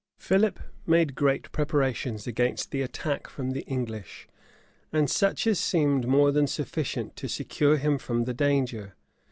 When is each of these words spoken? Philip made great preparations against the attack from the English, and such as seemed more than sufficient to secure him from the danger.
Philip 0.17 0.59
made 0.87 1.13
great 1.13 1.51
preparations 1.51 2.25
against 2.25 2.71
the 2.71 2.81
attack 2.81 3.29
from 3.29 3.51
the 3.51 3.61
English, 3.67 4.27
and 4.91 5.07
such 5.07 5.45
as 5.45 5.59
seemed 5.59 6.07
more 6.07 6.31
than 6.31 6.47
sufficient 6.47 7.15
to 7.17 7.29
secure 7.29 7.77
him 7.77 7.99
from 7.99 8.23
the 8.23 8.33
danger. 8.33 8.95